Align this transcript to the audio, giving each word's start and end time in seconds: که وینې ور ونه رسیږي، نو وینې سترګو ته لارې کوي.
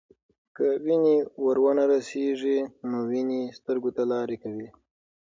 که 0.55 0.65
وینې 0.83 1.17
ور 1.43 1.57
ونه 1.63 1.83
رسیږي، 1.91 2.59
نو 2.89 2.97
وینې 3.11 3.41
سترګو 3.57 3.89
ته 3.95 4.03
لارې 4.11 4.37
کوي. 4.43 4.67